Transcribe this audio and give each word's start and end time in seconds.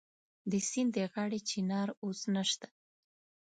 د 0.51 0.53
سیند 0.69 0.91
د 0.95 0.97
غاړې 1.11 1.39
چنار 1.49 1.89
اوس 2.03 2.19
نشته 2.35 2.67